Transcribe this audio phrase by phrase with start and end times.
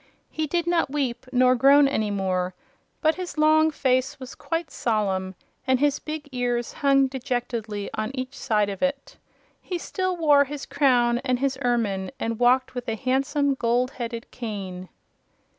[0.31, 2.55] He did not weep nor groan any more,
[3.01, 5.35] but his long face was quite solemn
[5.67, 9.17] and his big ears hung dejectedly on each side of it.
[9.61, 14.31] He still wore his crown and his ermine and walked with a handsome gold headed
[14.31, 14.89] cane.